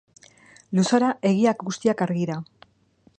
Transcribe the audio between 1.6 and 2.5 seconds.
guziak argira.